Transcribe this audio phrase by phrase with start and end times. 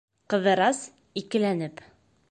[0.33, 0.81] Ҡыҙырас,
[1.23, 1.87] икеләнеп: